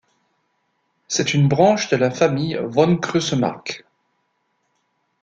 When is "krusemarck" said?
2.97-3.85